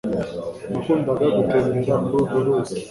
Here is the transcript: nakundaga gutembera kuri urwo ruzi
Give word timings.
nakundaga 0.71 1.25
gutembera 1.37 1.93
kuri 2.05 2.13
urwo 2.21 2.37
ruzi 2.45 2.75